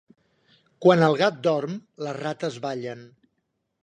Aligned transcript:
Quan 0.85 1.03
el 1.07 1.17
gat 1.19 1.37
dorm, 1.47 1.75
les 2.07 2.17
rates 2.21 2.57
ballen. 2.65 3.05